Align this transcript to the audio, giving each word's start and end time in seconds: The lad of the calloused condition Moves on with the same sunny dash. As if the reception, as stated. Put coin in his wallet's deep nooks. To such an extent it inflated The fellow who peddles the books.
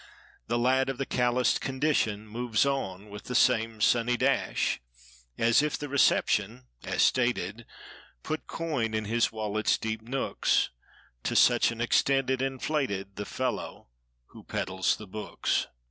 The 0.47 0.57
lad 0.57 0.89
of 0.89 0.97
the 0.97 1.05
calloused 1.05 1.61
condition 1.61 2.27
Moves 2.27 2.65
on 2.65 3.11
with 3.11 3.25
the 3.25 3.35
same 3.35 3.79
sunny 3.81 4.17
dash. 4.17 4.81
As 5.37 5.61
if 5.61 5.77
the 5.77 5.87
reception, 5.87 6.65
as 6.83 7.03
stated. 7.03 7.67
Put 8.23 8.47
coin 8.47 8.95
in 8.95 9.05
his 9.05 9.31
wallet's 9.31 9.77
deep 9.77 10.01
nooks. 10.01 10.71
To 11.25 11.35
such 11.35 11.69
an 11.71 11.81
extent 11.81 12.31
it 12.31 12.41
inflated 12.41 13.15
The 13.15 13.25
fellow 13.25 13.89
who 14.29 14.43
peddles 14.43 14.95
the 14.95 15.05
books. 15.05 15.67